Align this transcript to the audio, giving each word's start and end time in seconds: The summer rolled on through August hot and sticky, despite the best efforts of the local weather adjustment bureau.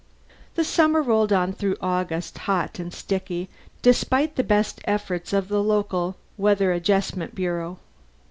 The 0.55 0.63
summer 0.63 0.99
rolled 1.03 1.31
on 1.31 1.53
through 1.53 1.75
August 1.79 2.35
hot 2.49 2.79
and 2.79 2.91
sticky, 2.91 3.49
despite 3.83 4.35
the 4.35 4.43
best 4.43 4.81
efforts 4.85 5.31
of 5.31 5.47
the 5.47 5.61
local 5.61 6.15
weather 6.39 6.71
adjustment 6.71 7.35
bureau. 7.35 7.77